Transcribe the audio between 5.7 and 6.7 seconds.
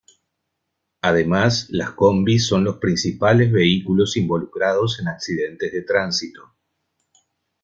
de tránsito.